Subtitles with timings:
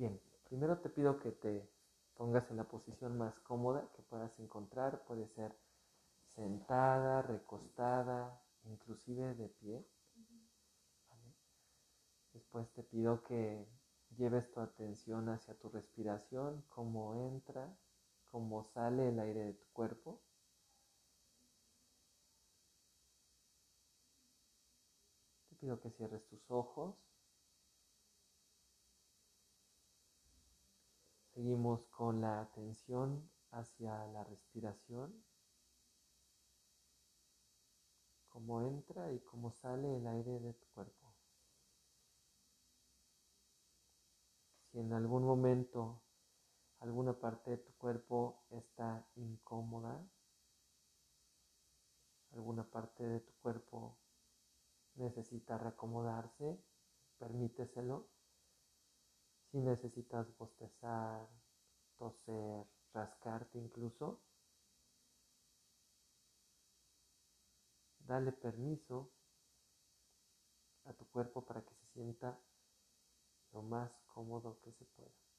[0.00, 0.18] Bien,
[0.48, 1.68] primero te pido que te
[2.14, 5.04] pongas en la posición más cómoda que puedas encontrar.
[5.04, 5.54] Puede ser
[6.24, 9.86] sentada, recostada, inclusive de pie.
[12.32, 13.68] Después te pido que
[14.16, 17.68] lleves tu atención hacia tu respiración, cómo entra,
[18.30, 20.22] cómo sale el aire de tu cuerpo.
[25.50, 27.09] Te pido que cierres tus ojos.
[31.40, 35.24] Seguimos con la atención hacia la respiración,
[38.28, 41.14] cómo entra y cómo sale el aire de tu cuerpo.
[44.70, 46.02] Si en algún momento
[46.80, 49.98] alguna parte de tu cuerpo está incómoda,
[52.32, 53.96] alguna parte de tu cuerpo
[54.96, 56.62] necesita reacomodarse,
[57.16, 58.19] permíteselo.
[59.50, 61.28] Si necesitas bostezar,
[61.98, 64.20] toser, rascarte incluso,
[67.98, 69.10] dale permiso
[70.84, 72.38] a tu cuerpo para que se sienta
[73.52, 75.29] lo más cómodo que se pueda.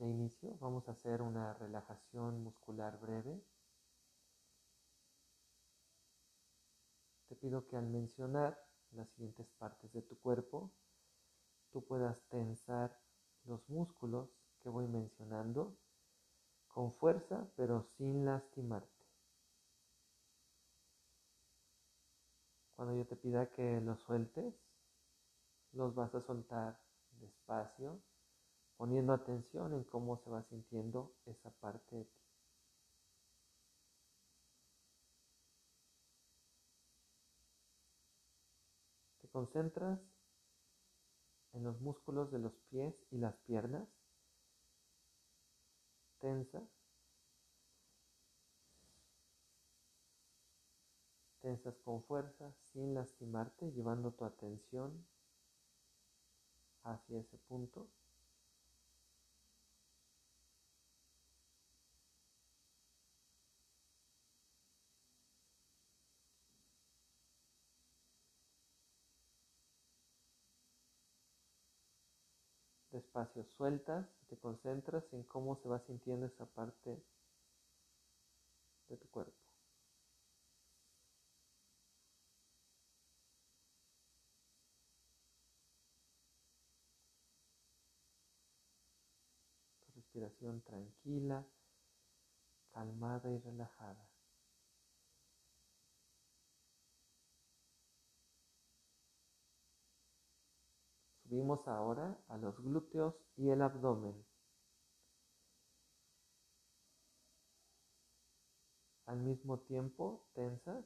[0.00, 3.44] De inicio vamos a hacer una relajación muscular breve.
[7.28, 8.58] Te pido que al mencionar
[8.92, 10.72] las siguientes partes de tu cuerpo,
[11.70, 12.98] tú puedas tensar
[13.44, 15.76] los músculos que voy mencionando
[16.66, 19.04] con fuerza pero sin lastimarte.
[22.74, 24.54] Cuando yo te pida que los sueltes,
[25.72, 26.80] los vas a soltar
[27.20, 28.00] despacio,
[28.80, 32.20] poniendo atención en cómo se va sintiendo esa parte de ti.
[39.20, 40.00] Te concentras
[41.52, 43.86] en los músculos de los pies y las piernas
[46.18, 46.66] tensa.
[51.42, 55.06] Tensas con fuerza, sin lastimarte, llevando tu atención
[56.82, 57.90] hacia ese punto.
[73.10, 77.02] Despacio sueltas y te concentras en cómo se va sintiendo esa parte
[78.88, 79.34] de tu cuerpo.
[89.96, 91.44] Respiración tranquila,
[92.72, 94.06] calmada y relajada.
[101.30, 104.26] Subimos ahora a los glúteos y el abdomen.
[109.06, 110.84] Al mismo tiempo, tensas.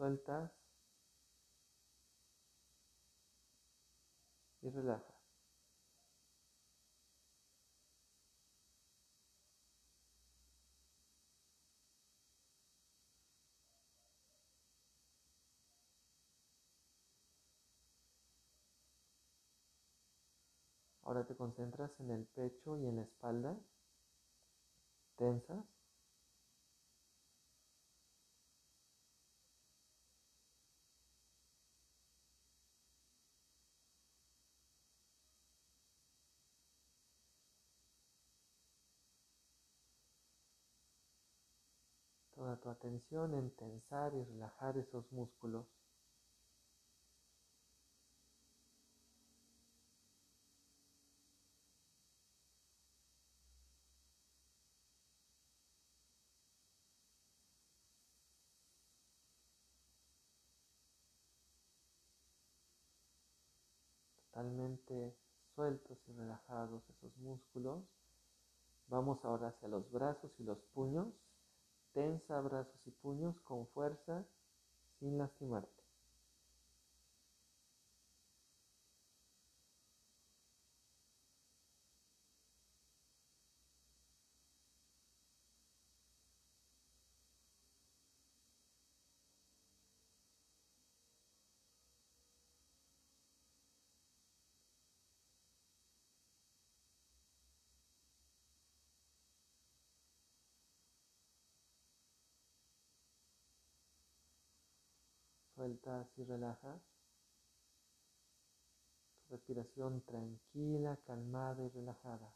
[0.00, 0.50] Sueltas
[4.62, 5.14] y relajas.
[21.02, 23.54] Ahora te concentras en el pecho y en la espalda.
[25.16, 25.69] Tensas.
[42.56, 45.66] Tu atención en tensar y relajar esos músculos.
[64.32, 65.14] Totalmente
[65.54, 67.82] sueltos y relajados esos músculos.
[68.88, 71.08] Vamos ahora hacia los brazos y los puños.
[71.92, 74.24] Tensa brazos y puños con fuerza,
[74.98, 75.79] sin lastimarte.
[105.60, 106.80] Sueltas y relajas.
[109.28, 112.32] Tu respiración tranquila, calmada y relajada.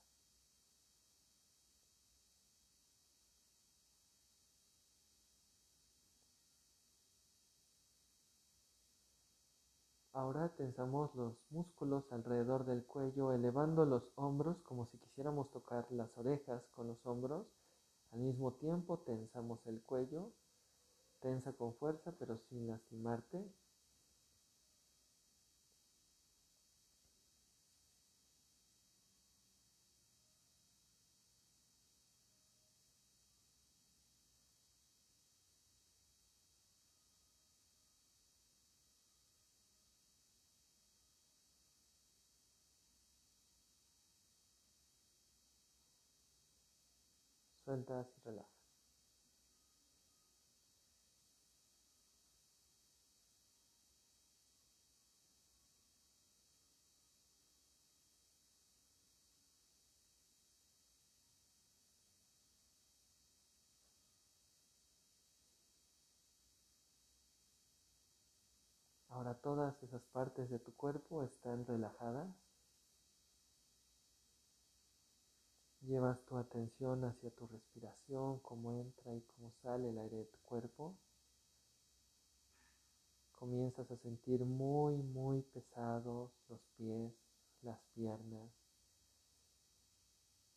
[10.13, 16.15] Ahora tensamos los músculos alrededor del cuello, elevando los hombros como si quisiéramos tocar las
[16.19, 17.47] orejas con los hombros.
[18.11, 20.31] Al mismo tiempo tensamos el cuello
[21.25, 23.43] Tensa con fuerza, pero sin lastimarte.
[47.65, 48.64] Sueltas y relajas.
[69.25, 72.29] Ahora todas esas partes de tu cuerpo están relajadas.
[75.81, 80.39] Llevas tu atención hacia tu respiración, cómo entra y cómo sale el aire de tu
[80.41, 80.99] cuerpo.
[83.33, 87.15] Comienzas a sentir muy, muy pesados los pies,
[87.63, 88.53] las piernas,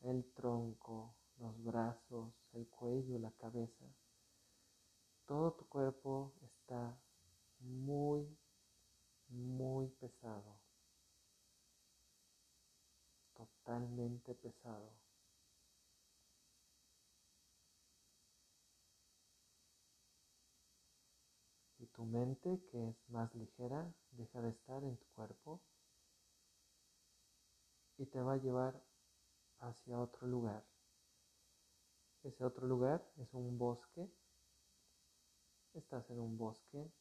[0.02, 3.86] el tronco, los brazos, el cuello, la cabeza.
[5.26, 7.00] Todo tu cuerpo está
[7.60, 8.28] muy,
[9.30, 10.60] muy pesado,
[13.34, 14.92] totalmente pesado.
[21.80, 25.62] Y tu mente, que es más ligera, deja de estar en tu cuerpo
[27.98, 28.82] y te va a llevar
[29.60, 30.66] hacia otro lugar.
[32.24, 34.10] Ese otro lugar es un bosque.
[35.74, 36.92] Estás en un bosque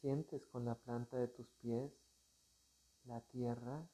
[0.00, 1.92] Sientes con la planta de tus pies
[3.04, 3.86] la tierra,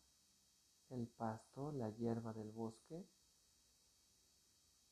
[0.90, 3.04] el pasto, la hierba del bosque.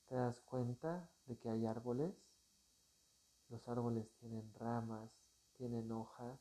[0.06, 2.12] Te das cuenta de que hay árboles.
[3.49, 5.08] Los árboles tienen ramas,
[5.52, 6.40] tienen hojas.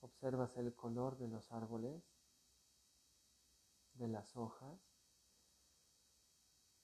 [0.00, 2.02] Observas el color de los árboles,
[3.92, 4.80] de las hojas.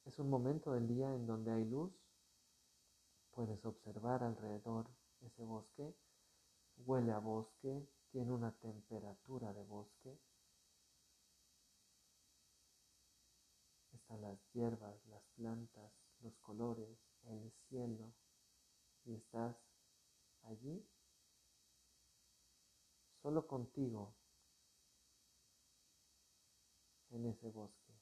[0.05, 2.02] Es un momento del día en donde hay luz
[3.33, 4.87] Puedes observar alrededor
[5.23, 5.95] ese bosque.
[6.77, 10.19] Huele a bosque, tiene una temperatura de bosque.
[13.93, 18.13] Están las hierbas, las plantas, los colores, el cielo.
[19.05, 19.57] Y estás
[20.43, 20.87] allí
[23.23, 24.15] solo contigo
[27.11, 27.93] en ese bosque.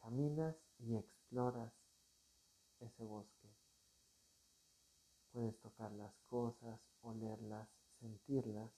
[0.00, 0.96] Caminas y
[1.34, 1.72] exploras
[2.78, 3.48] ese bosque.
[5.32, 8.70] Puedes tocar las cosas, olerlas, sentirlas.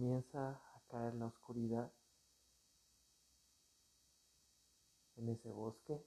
[0.00, 1.92] Comienza a caer la oscuridad
[5.16, 6.02] en ese bosque.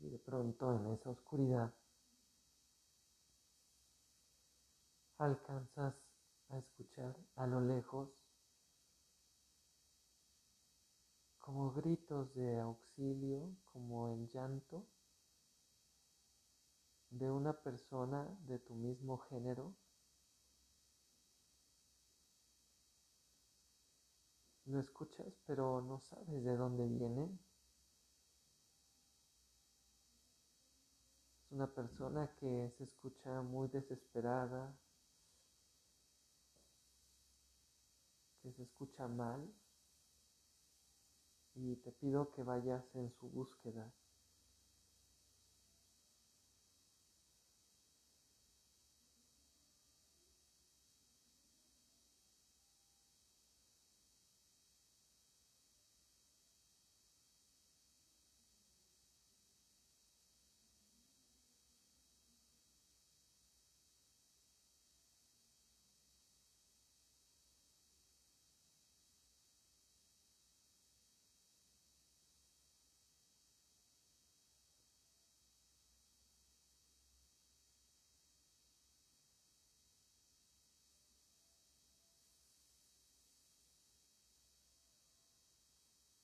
[0.00, 1.72] Y de pronto en esa oscuridad
[5.16, 5.94] alcanzas
[6.50, 8.10] a escuchar a lo lejos
[11.38, 14.86] como gritos de auxilio, como el llanto
[17.08, 19.74] de una persona de tu mismo género.
[24.66, 27.47] Lo escuchas, pero no sabes de dónde viene.
[31.48, 34.70] Es una persona que se escucha muy desesperada,
[38.42, 39.50] que se escucha mal
[41.54, 43.90] y te pido que vayas en su búsqueda.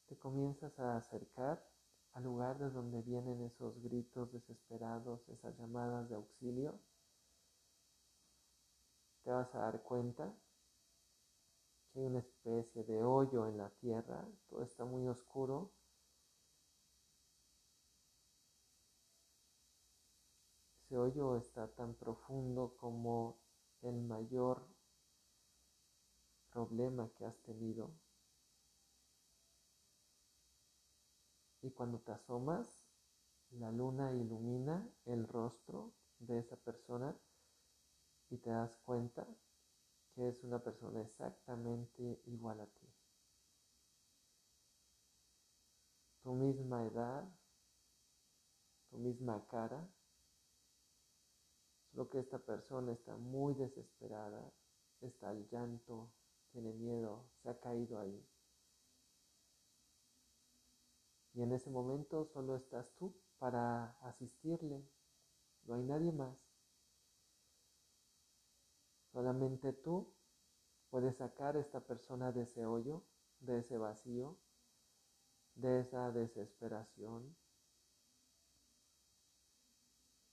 [0.06, 1.62] Te comienzas a acercar
[2.14, 6.80] al lugar de donde vienen esos gritos desesperados, esas llamadas de auxilio.
[9.22, 10.34] Te vas a dar cuenta
[11.92, 15.74] que hay una especie de hoyo en la tierra, todo está muy oscuro.
[20.84, 23.42] Ese hoyo está tan profundo como
[23.82, 24.66] el mayor
[26.50, 28.03] problema que has tenido
[31.64, 32.84] Y cuando te asomas,
[33.52, 37.16] la luna ilumina el rostro de esa persona
[38.28, 39.26] y te das cuenta
[40.14, 42.86] que es una persona exactamente igual a ti.
[46.22, 47.24] Tu misma edad,
[48.90, 49.88] tu misma cara,
[51.92, 54.52] solo que esta persona está muy desesperada,
[55.00, 56.10] está al llanto,
[56.52, 58.22] tiene miedo, se ha caído ahí.
[61.34, 64.82] Y en ese momento solo estás tú para asistirle.
[65.64, 66.36] No hay nadie más.
[69.12, 70.12] Solamente tú
[70.90, 73.02] puedes sacar a esta persona de ese hoyo,
[73.40, 74.36] de ese vacío,
[75.56, 77.36] de esa desesperación.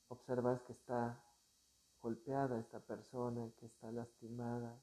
[0.07, 1.23] Observas que está
[2.01, 4.79] golpeada esta persona, que está lastimada,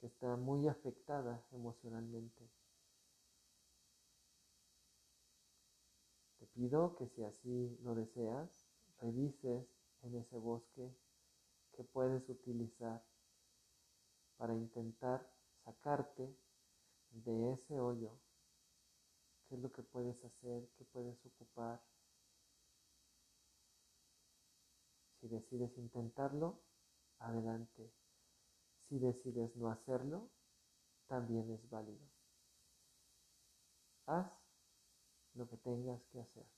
[0.00, 2.48] que está muy afectada emocionalmente.
[6.56, 8.66] Pido que si así lo deseas,
[9.02, 9.68] revises
[10.00, 10.90] en ese bosque
[11.72, 13.04] que puedes utilizar
[14.38, 15.30] para intentar
[15.64, 16.34] sacarte
[17.10, 18.10] de ese hoyo.
[19.46, 20.66] ¿Qué es lo que puedes hacer?
[20.78, 21.82] ¿Qué puedes ocupar?
[25.20, 26.62] Si decides intentarlo,
[27.18, 27.92] adelante.
[28.88, 30.30] Si decides no hacerlo,
[31.06, 32.06] también es válido.
[34.06, 34.45] Haz
[35.36, 36.55] lo que tengas que hacer.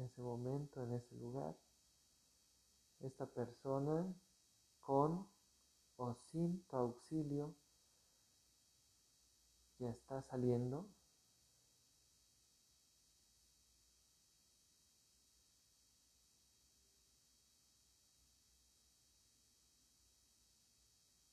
[0.00, 1.54] En ese momento, en ese lugar,
[3.00, 4.06] esta persona
[4.80, 5.28] con
[5.96, 7.54] o sin tu auxilio
[9.78, 10.88] ya está saliendo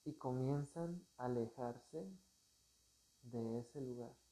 [0.04, 2.06] y comienzan a alejarse
[3.22, 4.27] de ese lugar.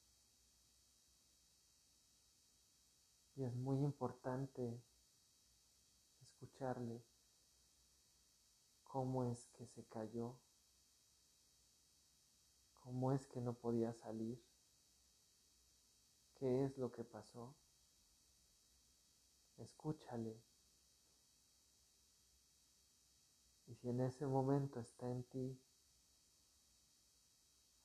[3.36, 4.82] Y es muy importante
[6.22, 7.04] escucharle
[8.86, 10.39] cómo es que se cayó,
[12.80, 14.42] cómo es que no podía salir,
[16.36, 17.54] qué es lo que pasó.
[19.58, 20.42] Escúchale.
[23.68, 25.60] Y si en ese momento está en ti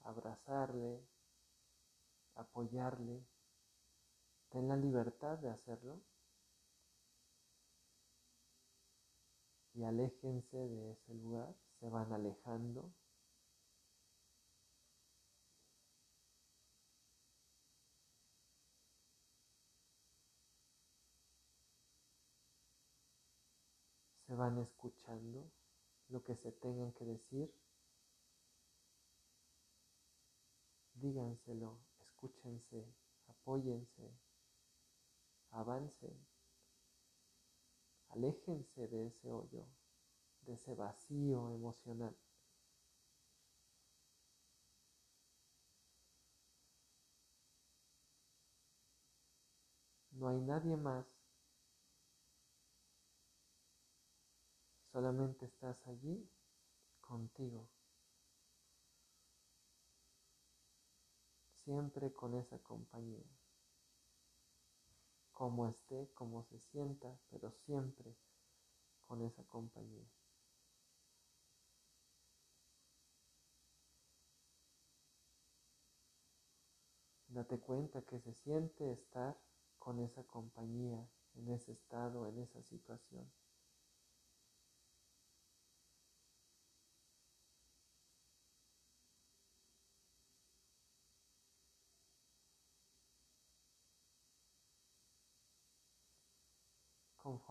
[0.04, 1.04] abrazarle,
[2.34, 3.24] apoyarle,
[4.50, 6.00] ten la libertad de hacerlo.
[9.72, 12.92] Y aléjense de ese lugar, se van alejando.
[24.26, 25.50] Se van escuchando
[26.08, 27.52] lo que se tengan que decir.
[30.94, 32.84] Díganselo, escúchense,
[33.26, 34.12] apóyense,
[35.52, 36.16] avancen,
[38.08, 39.66] aléjense de ese hoyo,
[40.42, 42.16] de ese vacío emocional.
[50.12, 51.06] No hay nadie más
[54.92, 56.28] Solamente estás allí
[57.00, 57.68] contigo.
[61.64, 63.24] Siempre con esa compañía.
[65.40, 68.14] Como esté, como se sienta, pero siempre
[69.00, 70.06] con esa compañía.
[77.28, 79.34] Date cuenta que se siente estar
[79.78, 83.32] con esa compañía, en ese estado, en esa situación.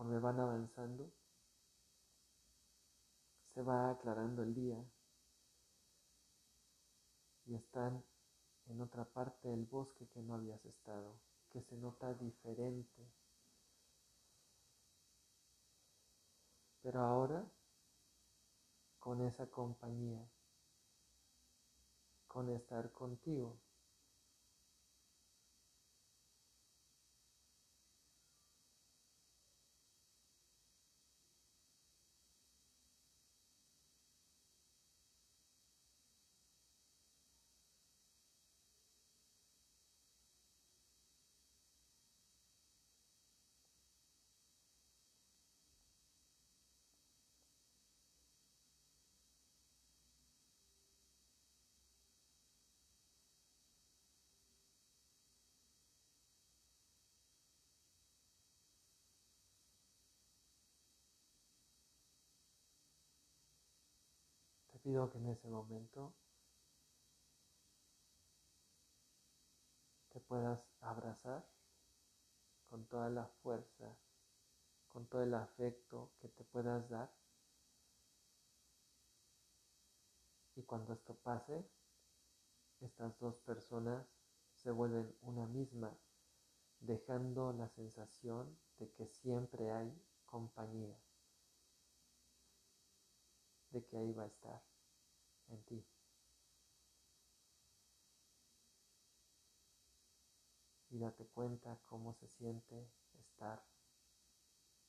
[0.00, 1.12] Conforme van avanzando,
[3.52, 4.82] se va aclarando el día
[7.44, 8.02] y están
[8.70, 13.12] en otra parte del bosque que no habías estado, que se nota diferente.
[16.80, 17.44] Pero ahora,
[19.00, 20.26] con esa compañía,
[22.26, 23.54] con estar contigo,
[64.90, 66.12] pido que en ese momento
[70.08, 71.46] te puedas abrazar
[72.68, 73.96] con toda la fuerza,
[74.88, 77.08] con todo el afecto que te puedas dar.
[80.56, 81.64] Y cuando esto pase,
[82.80, 84.04] estas dos personas
[84.56, 85.96] se vuelven una misma,
[86.80, 90.98] dejando la sensación de que siempre hay compañía,
[93.70, 94.70] de que ahí va a estar
[95.50, 95.84] en ti.
[100.90, 103.64] Y date cuenta cómo se siente estar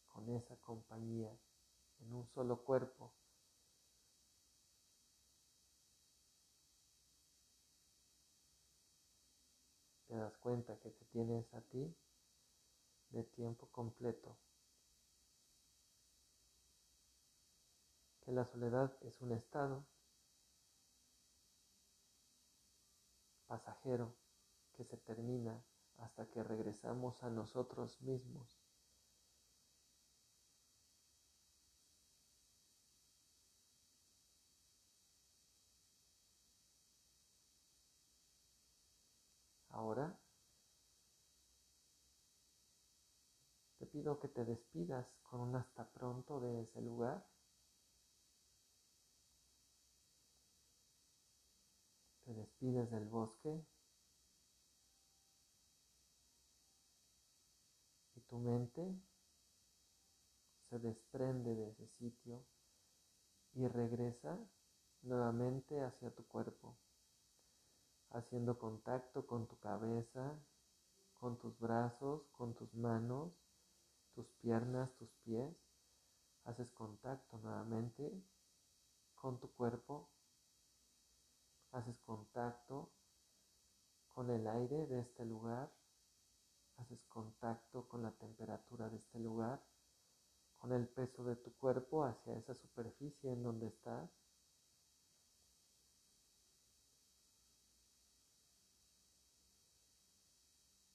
[0.08, 1.32] con esa compañía
[2.00, 3.14] en un solo cuerpo.
[10.08, 11.96] Te das cuenta que te tienes a ti
[13.10, 14.38] de tiempo completo.
[18.22, 19.86] Que la soledad es un estado
[23.52, 24.16] pasajero
[24.72, 25.62] que se termina
[25.98, 28.64] hasta que regresamos a nosotros mismos.
[39.68, 40.18] Ahora
[43.80, 47.28] te pido que te despidas con un hasta pronto de ese lugar.
[52.32, 53.62] Te despides del bosque
[58.16, 58.98] y tu mente
[60.70, 62.42] se desprende de ese sitio
[63.52, 64.40] y regresa
[65.02, 66.78] nuevamente hacia tu cuerpo,
[68.12, 70.40] haciendo contacto con tu cabeza,
[71.16, 73.34] con tus brazos, con tus manos,
[74.14, 75.54] tus piernas, tus pies.
[76.46, 78.24] Haces contacto nuevamente
[79.16, 80.10] con tu cuerpo.
[81.72, 82.92] Haces contacto
[84.10, 85.72] con el aire de este lugar.
[86.78, 89.64] Haces contacto con la temperatura de este lugar,
[90.58, 94.10] con el peso de tu cuerpo hacia esa superficie en donde estás.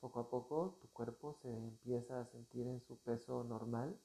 [0.01, 3.99] Poco a poco tu cuerpo se empieza a sentir en su peso normal.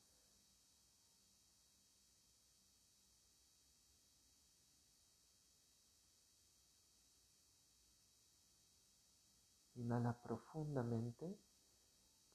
[9.82, 11.36] Inhala profundamente,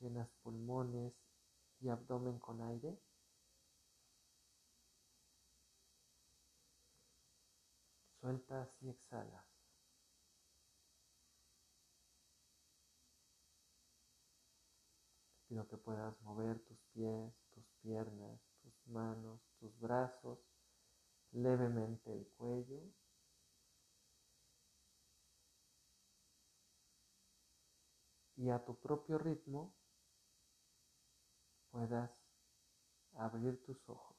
[0.00, 1.14] llenas pulmones
[1.78, 2.98] y abdomen con aire.
[8.20, 9.44] Sueltas y exhalas.
[15.46, 20.40] Pido que puedas mover tus pies, tus piernas, tus manos, tus brazos,
[21.30, 22.82] levemente el cuello.
[28.36, 29.74] Y a tu propio ritmo
[31.70, 32.10] puedas
[33.14, 34.15] abrir tus ojos.